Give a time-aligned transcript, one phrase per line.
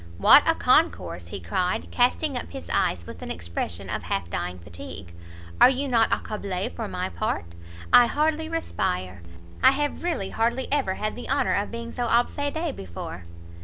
[0.17, 4.57] "What a concourse!" he cried, casting up his eyes with an expression of half dying
[4.57, 5.13] fatigue,
[5.61, 6.71] "are you not accablé?
[6.75, 7.45] for my part,
[7.93, 9.21] I hardly respire.
[9.61, 13.25] I have really hardly ever had the honour of being so obsedé before."